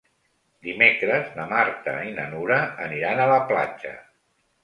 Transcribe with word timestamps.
Dimecres 0.67 1.27
na 1.39 1.45
Marta 1.51 1.93
i 2.11 2.15
na 2.17 2.25
Nura 2.33 2.59
aniran 2.87 3.21
a 3.21 3.27
la 3.35 3.39
platja. 3.53 3.93